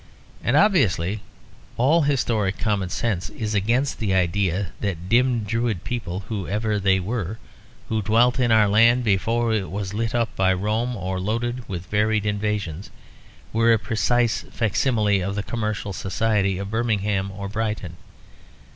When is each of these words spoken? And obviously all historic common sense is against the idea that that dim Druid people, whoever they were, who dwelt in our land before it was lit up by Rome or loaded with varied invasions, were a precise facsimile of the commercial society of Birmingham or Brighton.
And 0.43 0.57
obviously 0.57 1.19
all 1.77 2.01
historic 2.01 2.57
common 2.57 2.89
sense 2.89 3.29
is 3.29 3.53
against 3.53 3.99
the 3.99 4.15
idea 4.15 4.69
that 4.79 4.97
that 4.97 5.09
dim 5.09 5.43
Druid 5.43 5.83
people, 5.83 6.21
whoever 6.21 6.79
they 6.79 6.99
were, 6.99 7.37
who 7.87 8.01
dwelt 8.01 8.39
in 8.39 8.51
our 8.51 8.67
land 8.67 9.03
before 9.03 9.53
it 9.53 9.69
was 9.69 9.93
lit 9.93 10.15
up 10.15 10.35
by 10.35 10.53
Rome 10.55 10.95
or 10.97 11.19
loaded 11.19 11.69
with 11.69 11.85
varied 11.85 12.25
invasions, 12.25 12.89
were 13.53 13.73
a 13.73 13.77
precise 13.77 14.41
facsimile 14.51 15.21
of 15.21 15.35
the 15.35 15.43
commercial 15.43 15.93
society 15.93 16.57
of 16.57 16.71
Birmingham 16.71 17.29
or 17.29 17.47
Brighton. 17.47 17.97